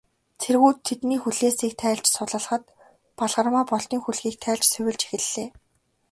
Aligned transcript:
Цэргүүд 0.41 0.77
тэдний 0.87 1.19
хүлээсийг 1.21 1.73
тайлж, 1.81 2.05
сувилахад, 2.15 2.63
Балгармаа 3.19 3.63
Болдын 3.71 4.01
хүлгийг 4.03 4.35
тайлж 4.45 4.63
сувилж 4.73 5.01
эхэллээ. 5.17 5.49